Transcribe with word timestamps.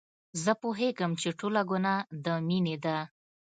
زه 0.43 0.51
پوهېږم 0.61 1.11
چې 1.21 1.29
ټوله 1.39 1.61
ګناه 1.71 2.01
د 2.23 2.25
مينې 2.47 2.75
ده. 2.85 2.97